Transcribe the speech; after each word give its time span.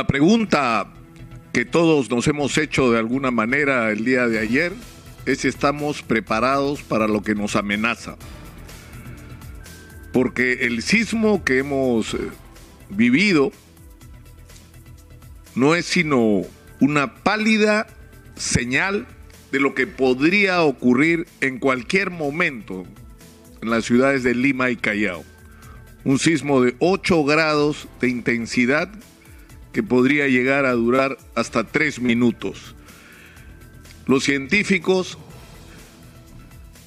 La 0.00 0.06
pregunta 0.06 0.86
que 1.52 1.66
todos 1.66 2.08
nos 2.08 2.26
hemos 2.26 2.56
hecho 2.56 2.90
de 2.90 2.98
alguna 2.98 3.30
manera 3.30 3.90
el 3.90 4.02
día 4.02 4.28
de 4.28 4.38
ayer 4.38 4.72
es 5.26 5.40
si 5.40 5.48
estamos 5.48 6.00
preparados 6.00 6.82
para 6.82 7.06
lo 7.06 7.20
que 7.20 7.34
nos 7.34 7.54
amenaza. 7.54 8.16
Porque 10.10 10.60
el 10.62 10.80
sismo 10.80 11.44
que 11.44 11.58
hemos 11.58 12.14
eh, 12.14 12.18
vivido 12.88 13.52
no 15.54 15.74
es 15.74 15.84
sino 15.84 16.44
una 16.80 17.16
pálida 17.16 17.86
señal 18.36 19.06
de 19.52 19.60
lo 19.60 19.74
que 19.74 19.86
podría 19.86 20.62
ocurrir 20.62 21.26
en 21.42 21.58
cualquier 21.58 22.08
momento 22.08 22.86
en 23.60 23.68
las 23.68 23.84
ciudades 23.84 24.22
de 24.22 24.34
Lima 24.34 24.70
y 24.70 24.76
Callao. 24.76 25.24
Un 26.04 26.18
sismo 26.18 26.62
de 26.62 26.74
8 26.78 27.22
grados 27.24 27.86
de 28.00 28.08
intensidad 28.08 28.90
que 29.72 29.82
podría 29.82 30.28
llegar 30.28 30.66
a 30.66 30.72
durar 30.72 31.18
hasta 31.34 31.64
3 31.64 32.00
minutos. 32.00 32.74
Los 34.06 34.24
científicos 34.24 35.18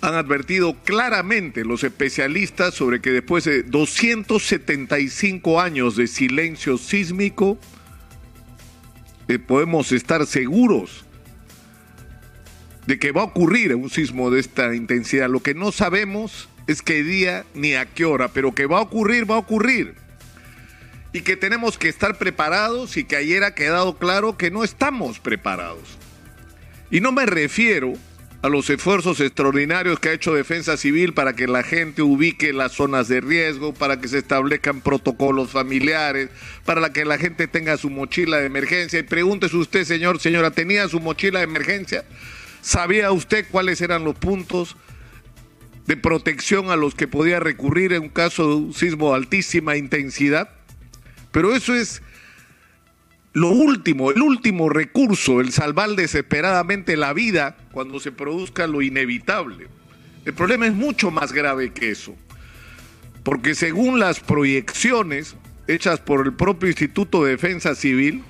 han 0.02 0.16
advertido 0.16 0.76
claramente, 0.84 1.64
los 1.64 1.86
especialistas, 1.86 2.74
sobre 2.74 3.00
que 3.00 3.12
después 3.12 3.46
de 3.46 3.64
275 3.64 5.62
años 5.62 5.96
de 5.96 6.08
silencio 6.08 6.78
sísmico, 6.78 7.58
eh, 9.30 9.40
podemos 9.40 9.94
estar 9.94 10.26
seguros 10.26 11.06
de 12.86 13.00
que 13.00 13.14
va 13.14 13.22
a 13.22 13.26
ocurrir 13.26 13.74
un 13.76 13.90
sismo 13.90 14.30
de 14.30 14.42
esta 14.42 14.76
intensidad. 14.76 15.30
Lo 15.30 15.42
que 15.42 15.54
no 15.54 15.72
sabemos 15.72 16.50
es 16.68 16.82
qué 16.82 17.04
día 17.04 17.46
ni 17.54 17.76
a 17.76 17.86
qué 17.86 18.04
hora, 18.04 18.28
pero 18.28 18.54
que 18.54 18.66
va 18.66 18.80
a 18.80 18.82
ocurrir, 18.82 19.30
va 19.30 19.36
a 19.36 19.40
ocurrir. 19.40 19.96
Y 21.14 21.22
que 21.22 21.38
tenemos 21.38 21.78
que 21.78 21.90
estar 21.90 22.18
preparados 22.18 22.98
y 22.98 23.04
que 23.04 23.16
ayer 23.16 23.44
ha 23.44 23.54
quedado 23.56 23.98
claro 23.98 24.36
que 24.36 24.52
no 24.52 24.64
estamos 24.64 25.20
preparados. 25.20 25.98
Y 26.90 27.02
no 27.02 27.12
me 27.12 27.26
refiero 27.26 27.94
a 28.44 28.50
los 28.50 28.70
esfuerzos 28.70 29.22
extraordinarios 29.22 30.00
que 30.00 30.10
ha 30.10 30.14
hecho 30.14 30.34
Defensa 30.34 30.76
Civil 30.76 31.14
para 31.14 31.34
que 31.34 31.48
la 31.48 31.64
gente 31.64 32.02
ubique 32.02 32.52
las 32.52 32.74
zonas 32.74 33.08
de 33.08 33.22
riesgo, 33.22 33.74
para 33.74 34.02
que 34.02 34.10
se 34.10 34.18
establezcan 34.18 34.82
protocolos 34.82 35.52
familiares, 35.52 36.30
para 36.66 36.92
que 36.92 37.06
la 37.06 37.18
gente 37.18 37.48
tenga 37.48 37.78
su 37.78 37.90
mochila 37.90 38.40
de 38.40 38.48
emergencia. 38.48 39.00
Y 39.00 39.04
pregúntese 39.04 39.56
usted, 39.56 39.86
señor, 39.86 40.20
señora, 40.20 40.52
¿tenía 40.52 40.90
su 40.90 41.00
mochila 41.00 41.40
de 41.40 41.46
emergencia? 41.46 42.04
¿Sabía 42.62 43.14
usted 43.14 43.46
cuáles 43.50 43.80
eran 43.80 44.04
los 44.04 44.16
puntos 44.16 44.76
de 45.88 45.96
protección 45.96 46.70
a 46.70 46.76
los 46.76 46.96
que 46.96 47.08
podía 47.08 47.40
recurrir 47.40 47.94
en 47.94 48.04
un 48.04 48.10
caso 48.10 48.48
de 48.50 48.56
un 48.56 48.74
sismo 48.74 49.12
de 49.12 49.16
altísima 49.16 49.78
intensidad? 49.78 50.50
Pero 51.34 51.56
eso 51.56 51.76
es 51.76 52.02
lo 53.34 53.50
último, 53.50 54.12
el 54.12 54.22
último 54.22 54.70
recurso, 54.70 55.42
el 55.42 55.52
salvar 55.52 55.90
desesperadamente 55.96 56.96
la 56.96 57.12
vida 57.12 57.58
cuando 57.72 58.00
se 58.00 58.12
produzca 58.12 58.68
lo 58.68 58.84
inevitable. 58.84 59.68
El 60.26 60.34
problema 60.34 60.68
es 60.68 60.74
mucho 60.74 61.10
más 61.10 61.34
grave 61.34 61.74
que 61.74 61.90
eso, 61.90 62.16
porque 63.24 63.56
según 63.56 64.00
las 64.00 64.20
proyecciones 64.20 65.36
hechas 65.68 66.00
por 66.00 66.26
el 66.26 66.34
propio 66.34 66.70
Instituto 66.70 67.24
de 67.24 67.32
Defensa 67.32 67.74
Civil, 67.74 68.22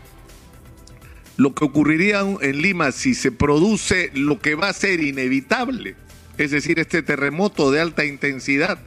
lo 1.35 1.53
que 1.53 1.65
ocurriría 1.65 2.21
en 2.39 2.61
Lima 2.61 2.93
si 2.93 3.15
se 3.15 3.33
produce 3.33 4.11
lo 4.13 4.39
que 4.39 4.55
va 4.55 4.69
a 4.69 4.73
ser 4.73 5.01
inevitable, 5.01 5.97
es 6.37 6.51
decir, 6.51 6.79
este 6.79 7.03
terremoto 7.03 7.69
de 7.69 7.81
alta 7.81 8.05
intensidad. 8.05 8.79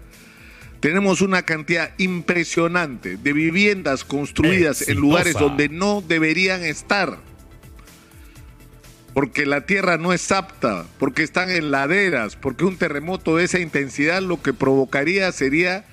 Tenemos 0.80 1.20
una 1.20 1.42
cantidad 1.42 1.92
impresionante 1.98 3.16
de 3.16 3.32
viviendas 3.32 4.04
construidas 4.04 4.88
en 4.88 4.98
lugares 4.98 5.34
donde 5.34 5.68
no 5.68 6.02
deberían 6.06 6.64
estar. 6.64 7.18
Porque 9.14 9.46
la 9.46 9.64
tierra 9.64 9.96
no 9.96 10.12
es 10.12 10.30
apta, 10.30 10.84
porque 10.98 11.22
están 11.22 11.50
en 11.50 11.70
laderas, 11.70 12.36
porque 12.36 12.66
un 12.66 12.76
terremoto 12.76 13.36
de 13.36 13.44
esa 13.44 13.58
intensidad 13.58 14.20
lo 14.20 14.42
que 14.42 14.52
provocaría 14.52 15.32
sería 15.32 15.86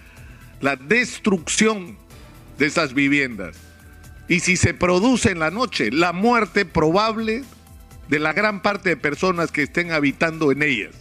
la 0.59 0.75
destrucción 0.75 1.97
de 2.57 2.65
esas 2.65 2.93
viviendas. 2.93 3.57
Y 4.27 4.41
si 4.41 4.57
se 4.57 4.73
produce 4.73 5.31
en 5.31 5.39
la 5.39 5.51
noche, 5.51 5.91
la 5.91 6.11
muerte 6.11 6.65
probable 6.65 7.43
de 8.09 8.19
la 8.19 8.33
gran 8.33 8.61
parte 8.61 8.89
de 8.89 8.97
personas 8.97 9.51
que 9.51 9.63
estén 9.63 9.91
habitando 9.91 10.51
en 10.51 10.61
ellas. 10.61 10.93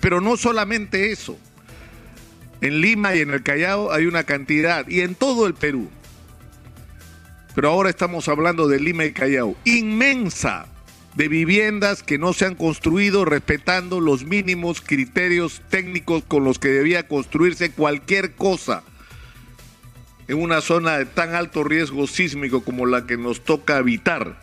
Pero 0.00 0.20
no 0.20 0.36
solamente 0.36 1.12
eso. 1.12 1.38
En 2.60 2.80
Lima 2.80 3.14
y 3.14 3.20
en 3.20 3.30
el 3.30 3.42
Callao 3.42 3.92
hay 3.92 4.06
una 4.06 4.24
cantidad, 4.24 4.86
y 4.88 5.00
en 5.00 5.14
todo 5.14 5.46
el 5.46 5.54
Perú. 5.54 5.88
Pero 7.54 7.70
ahora 7.70 7.90
estamos 7.90 8.28
hablando 8.28 8.68
de 8.68 8.80
Lima 8.80 9.04
y 9.04 9.12
Callao, 9.12 9.56
inmensa 9.64 10.66
de 11.14 11.28
viviendas 11.28 12.02
que 12.02 12.18
no 12.18 12.32
se 12.32 12.44
han 12.44 12.54
construido 12.54 13.24
respetando 13.24 14.00
los 14.00 14.24
mínimos 14.24 14.80
criterios 14.80 15.60
técnicos 15.68 16.22
con 16.24 16.44
los 16.44 16.58
que 16.58 16.68
debía 16.68 17.08
construirse 17.08 17.72
cualquier 17.72 18.34
cosa 18.34 18.84
en 20.28 20.40
una 20.40 20.60
zona 20.60 20.98
de 20.98 21.06
tan 21.06 21.34
alto 21.34 21.64
riesgo 21.64 22.06
sísmico 22.06 22.62
como 22.62 22.86
la 22.86 23.06
que 23.06 23.16
nos 23.16 23.42
toca 23.42 23.78
habitar. 23.78 24.40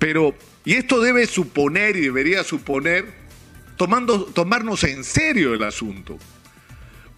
Pero, 0.00 0.34
y 0.64 0.74
esto 0.74 1.00
debe 1.00 1.26
suponer 1.26 1.96
y 1.96 2.00
debería 2.00 2.42
suponer 2.42 3.06
tomando, 3.76 4.24
tomarnos 4.24 4.82
en 4.82 5.04
serio 5.04 5.54
el 5.54 5.62
asunto. 5.62 6.18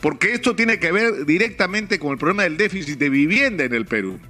Porque 0.01 0.35
esto 0.35 0.55
tiene 0.55 0.79
que 0.79 0.93
ver 0.93 1.25
directamente 1.27 1.99
con 1.99 2.13
el 2.13 2.19
problema 2.19 2.43
del 2.43 2.57
déficit 2.57 2.99
de 2.99 3.09
vivienda 3.09 3.65
en 3.65 3.75
el 3.75 3.87
Perú. 3.87 4.21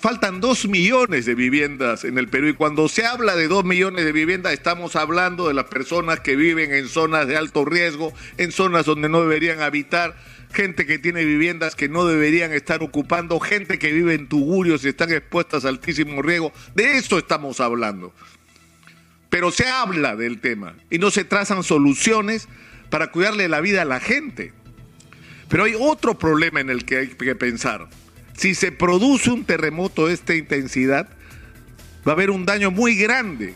Faltan 0.00 0.40
dos 0.40 0.66
millones 0.68 1.26
de 1.26 1.34
viviendas 1.34 2.04
en 2.04 2.18
el 2.18 2.28
Perú 2.28 2.46
y 2.46 2.54
cuando 2.54 2.88
se 2.88 3.04
habla 3.04 3.34
de 3.34 3.48
dos 3.48 3.64
millones 3.64 4.04
de 4.04 4.12
viviendas 4.12 4.52
estamos 4.52 4.94
hablando 4.94 5.48
de 5.48 5.54
las 5.54 5.64
personas 5.64 6.20
que 6.20 6.36
viven 6.36 6.72
en 6.72 6.88
zonas 6.88 7.26
de 7.26 7.36
alto 7.36 7.64
riesgo, 7.64 8.12
en 8.36 8.52
zonas 8.52 8.86
donde 8.86 9.08
no 9.08 9.20
deberían 9.20 9.60
habitar, 9.60 10.14
gente 10.52 10.86
que 10.86 11.00
tiene 11.00 11.24
viviendas 11.24 11.74
que 11.74 11.88
no 11.88 12.06
deberían 12.06 12.52
estar 12.52 12.80
ocupando, 12.84 13.40
gente 13.40 13.80
que 13.80 13.92
vive 13.92 14.14
en 14.14 14.28
tugurios 14.28 14.84
y 14.84 14.88
están 14.88 15.10
expuestas 15.12 15.64
a 15.64 15.68
altísimo 15.68 16.22
riesgo. 16.22 16.52
De 16.76 16.96
eso 16.96 17.18
estamos 17.18 17.58
hablando. 17.58 18.14
Pero 19.30 19.50
se 19.50 19.66
habla 19.66 20.14
del 20.14 20.40
tema 20.40 20.76
y 20.90 20.98
no 20.98 21.10
se 21.10 21.24
trazan 21.24 21.64
soluciones 21.64 22.48
para 22.88 23.08
cuidarle 23.08 23.48
la 23.48 23.60
vida 23.60 23.82
a 23.82 23.84
la 23.84 23.98
gente. 23.98 24.52
Pero 25.48 25.64
hay 25.64 25.74
otro 25.78 26.18
problema 26.18 26.60
en 26.60 26.70
el 26.70 26.84
que 26.84 26.98
hay 26.98 27.08
que 27.08 27.34
pensar. 27.34 27.88
Si 28.34 28.54
se 28.54 28.70
produce 28.70 29.30
un 29.30 29.44
terremoto 29.44 30.06
de 30.06 30.14
esta 30.14 30.34
intensidad, 30.34 31.08
va 32.06 32.12
a 32.12 32.14
haber 32.14 32.30
un 32.30 32.46
daño 32.46 32.70
muy 32.70 32.96
grande 32.96 33.54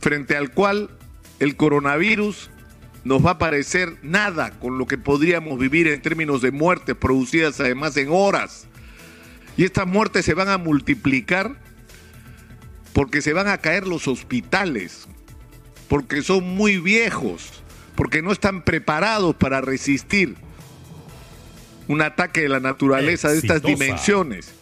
frente 0.00 0.36
al 0.36 0.50
cual 0.52 0.90
el 1.38 1.56
coronavirus 1.56 2.50
nos 3.04 3.24
va 3.24 3.32
a 3.32 3.38
parecer 3.38 3.96
nada 4.02 4.58
con 4.58 4.78
lo 4.78 4.86
que 4.86 4.98
podríamos 4.98 5.58
vivir 5.58 5.88
en 5.88 6.02
términos 6.02 6.42
de 6.42 6.50
muertes 6.50 6.96
producidas 6.96 7.60
además 7.60 7.96
en 7.96 8.08
horas. 8.10 8.66
Y 9.56 9.64
estas 9.64 9.86
muertes 9.86 10.24
se 10.24 10.34
van 10.34 10.48
a 10.48 10.58
multiplicar 10.58 11.56
porque 12.92 13.22
se 13.22 13.32
van 13.32 13.48
a 13.48 13.58
caer 13.58 13.86
los 13.86 14.08
hospitales, 14.08 15.06
porque 15.88 16.22
son 16.22 16.44
muy 16.44 16.78
viejos, 16.78 17.62
porque 18.00 18.22
no 18.22 18.32
están 18.32 18.62
preparados 18.62 19.36
para 19.36 19.60
resistir 19.60 20.34
un 21.86 22.00
ataque 22.00 22.40
de 22.40 22.48
la 22.48 22.58
naturaleza 22.58 23.28
de 23.28 23.36
estas 23.36 23.60
dimensiones. 23.62 24.54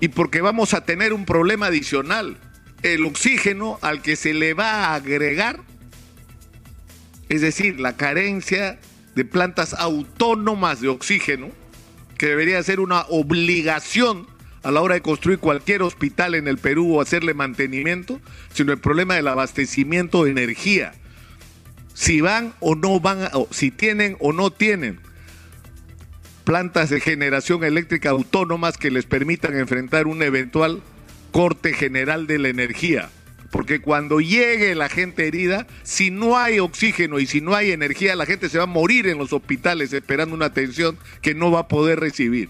Y 0.00 0.08
porque 0.08 0.42
vamos 0.42 0.74
a 0.74 0.84
tener 0.84 1.14
un 1.14 1.24
problema 1.24 1.68
adicional, 1.68 2.36
el 2.82 3.06
oxígeno 3.06 3.78
al 3.80 4.02
que 4.02 4.16
se 4.16 4.34
le 4.34 4.52
va 4.52 4.84
a 4.84 4.96
agregar 4.96 5.60
es 7.30 7.40
decir, 7.40 7.80
la 7.80 7.96
carencia 7.96 8.78
de 9.14 9.24
plantas 9.24 9.72
autónomas 9.72 10.82
de 10.82 10.88
oxígeno, 10.88 11.48
que 12.18 12.26
debería 12.26 12.62
ser 12.62 12.80
una 12.80 13.06
obligación 13.08 14.26
a 14.62 14.70
la 14.72 14.82
hora 14.82 14.94
de 14.94 15.00
construir 15.00 15.38
cualquier 15.38 15.80
hospital 15.80 16.34
en 16.34 16.46
el 16.46 16.58
Perú 16.58 16.96
o 16.96 17.00
hacerle 17.00 17.32
mantenimiento, 17.32 18.20
sino 18.52 18.72
el 18.72 18.78
problema 18.78 19.14
del 19.14 19.28
abastecimiento 19.28 20.24
de 20.24 20.32
energía. 20.32 20.92
Si 21.98 22.20
van 22.20 22.54
o 22.60 22.76
no 22.76 23.00
van, 23.00 23.28
o 23.32 23.48
si 23.50 23.72
tienen 23.72 24.16
o 24.20 24.32
no 24.32 24.52
tienen 24.52 25.00
plantas 26.44 26.90
de 26.90 27.00
generación 27.00 27.64
eléctrica 27.64 28.10
autónomas 28.10 28.78
que 28.78 28.92
les 28.92 29.04
permitan 29.04 29.58
enfrentar 29.58 30.06
un 30.06 30.22
eventual 30.22 30.80
corte 31.32 31.72
general 31.72 32.28
de 32.28 32.38
la 32.38 32.50
energía. 32.50 33.10
Porque 33.50 33.80
cuando 33.80 34.20
llegue 34.20 34.76
la 34.76 34.88
gente 34.88 35.26
herida, 35.26 35.66
si 35.82 36.12
no 36.12 36.38
hay 36.38 36.60
oxígeno 36.60 37.18
y 37.18 37.26
si 37.26 37.40
no 37.40 37.56
hay 37.56 37.72
energía, 37.72 38.14
la 38.14 38.26
gente 38.26 38.48
se 38.48 38.58
va 38.58 38.64
a 38.64 38.68
morir 38.68 39.08
en 39.08 39.18
los 39.18 39.32
hospitales 39.32 39.92
esperando 39.92 40.36
una 40.36 40.46
atención 40.46 40.96
que 41.20 41.34
no 41.34 41.50
va 41.50 41.62
a 41.62 41.68
poder 41.68 41.98
recibir. 41.98 42.48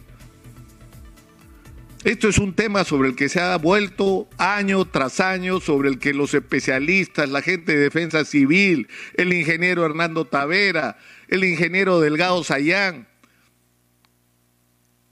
Esto 2.04 2.28
es 2.28 2.38
un 2.38 2.54
tema 2.54 2.84
sobre 2.84 3.08
el 3.08 3.16
que 3.16 3.28
se 3.28 3.40
ha 3.40 3.56
vuelto 3.56 4.28
año 4.38 4.84
tras 4.84 5.18
año, 5.18 5.58
sobre 5.58 5.88
el 5.88 5.98
que 5.98 6.14
los 6.14 6.32
especialistas, 6.32 7.28
la 7.28 7.42
gente 7.42 7.72
de 7.72 7.82
defensa 7.82 8.24
civil, 8.24 8.88
el 9.14 9.32
ingeniero 9.32 9.84
Hernando 9.84 10.24
Tavera, 10.24 10.96
el 11.26 11.42
ingeniero 11.42 11.98
Delgado 11.98 12.44
Sayán, 12.44 13.08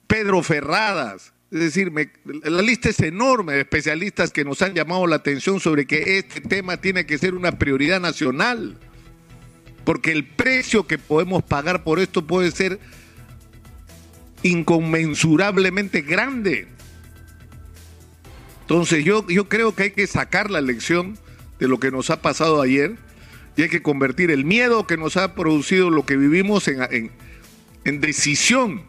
Pedro 0.07 0.43
Ferradas, 0.45 1.33
Es 1.51 1.59
decir, 1.61 1.93
la 2.25 2.63
lista 2.63 2.91
es 2.91 3.01
enorme 3.01 3.55
de 3.55 3.61
especialistas 3.61 4.31
que 4.31 4.45
nos 4.45 4.63
han 4.63 4.75
llamado 4.75 5.09
la 5.09 5.17
atención 5.17 5.59
sobre 5.59 5.87
que 5.87 6.19
este 6.19 6.41
tema 6.41 6.77
tiene 6.77 7.05
que 7.05 7.19
ser 7.19 7.35
una 7.35 7.59
prioridad 7.59 8.01
nacional, 8.01 8.79
porque 9.85 10.13
el 10.13 10.25
precio 10.25 10.87
que 10.87 10.99
podemos 10.99 11.43
pagar 11.43 11.83
por 11.83 11.99
esto 11.99 12.25
puede 12.25 12.53
ser 12.53 12.79
inconmensurablemente 14.45 16.03
grande. 16.03 16.76
Entonces 18.67 19.05
yo, 19.05 19.25
yo 19.29 19.49
creo 19.49 19.77
que 19.77 19.85
hay 19.85 19.91
que 19.93 20.09
sacar 20.09 20.51
la 20.51 20.61
lección 20.61 21.17
de 21.61 21.69
lo 21.69 21.79
que 21.79 21.93
nos 21.93 22.11
ha 22.11 22.21
pasado 22.21 22.61
ayer 22.61 22.97
y 23.57 23.63
hay 23.63 23.69
que 23.69 23.81
convertir 23.81 24.33
el 24.33 24.45
miedo 24.45 24.89
que 24.89 24.97
nos 24.97 25.17
ha 25.17 25.37
producido 25.37 25.89
lo 25.89 26.05
que 26.05 26.17
vivimos 26.17 26.67
en, 26.67 27.13
en 27.85 28.01
decisión 28.01 28.83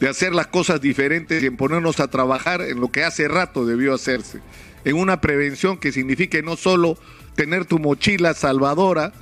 de 0.00 0.08
hacer 0.08 0.34
las 0.34 0.48
cosas 0.48 0.80
diferentes 0.80 1.40
y 1.40 1.46
en 1.46 1.56
ponernos 1.56 2.00
a 2.00 2.08
trabajar 2.08 2.60
en 2.60 2.80
lo 2.80 2.90
que 2.90 3.04
hace 3.04 3.28
rato 3.28 3.64
debió 3.64 3.94
hacerse, 3.94 4.40
en 4.84 4.96
una 4.96 5.20
prevención 5.20 5.78
que 5.78 5.92
signifique 5.92 6.42
no 6.42 6.56
solo 6.56 6.98
tener 7.36 7.66
tu 7.66 7.78
mochila 7.78 8.34
salvadora 8.34 9.12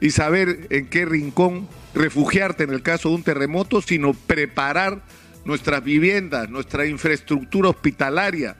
y 0.00 0.10
saber 0.10 0.66
en 0.70 0.88
qué 0.88 1.04
rincón 1.04 1.68
refugiarte 1.94 2.64
en 2.64 2.70
el 2.70 2.82
caso 2.82 3.10
de 3.10 3.14
un 3.14 3.22
terremoto, 3.22 3.82
sino 3.82 4.14
preparar 4.14 5.00
nuestras 5.44 5.84
viviendas, 5.84 6.50
nuestra 6.50 6.86
infraestructura 6.86 7.68
hospitalaria 7.68 8.56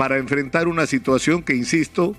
para 0.00 0.16
enfrentar 0.16 0.66
una 0.66 0.86
situación 0.86 1.42
que, 1.42 1.54
insisto, 1.54 2.16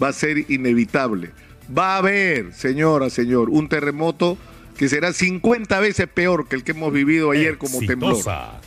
va 0.00 0.06
a 0.06 0.12
ser 0.12 0.48
inevitable. 0.52 1.32
Va 1.76 1.94
a 1.94 1.98
haber, 1.98 2.54
señora, 2.54 3.10
señor, 3.10 3.50
un 3.50 3.68
terremoto 3.68 4.38
que 4.76 4.88
será 4.88 5.12
50 5.12 5.80
veces 5.80 6.06
peor 6.06 6.46
que 6.46 6.54
el 6.54 6.62
que 6.62 6.70
hemos 6.70 6.92
vivido 6.92 7.32
ayer 7.32 7.58
como 7.58 7.80
temblor 7.80 8.18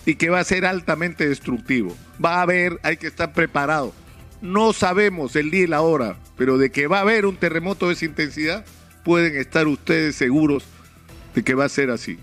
y 0.05 0.15
que 0.15 0.29
va 0.29 0.41
a 0.41 0.43
ser 0.43 0.65
altamente 0.65 1.29
destructivo. 1.29 1.95
Va 2.21 2.39
a 2.39 2.41
haber, 2.41 2.77
hay 2.83 2.97
que 2.97 3.07
estar 3.07 3.31
preparado. 3.31 3.93
No 4.41 4.73
sabemos 4.73 5.37
el 5.37 5.49
día 5.49 5.63
y 5.63 5.67
la 5.67 5.79
hora, 5.79 6.17
pero 6.35 6.57
de 6.57 6.71
que 6.71 6.87
va 6.87 6.97
a 6.97 7.01
haber 7.03 7.25
un 7.25 7.37
terremoto 7.37 7.87
de 7.87 7.93
esa 7.93 8.03
intensidad, 8.03 8.65
pueden 9.05 9.37
estar 9.37 9.65
ustedes 9.69 10.17
seguros 10.17 10.65
de 11.33 11.41
que 11.41 11.53
va 11.53 11.63
a 11.63 11.69
ser 11.69 11.89
así. 11.89 12.19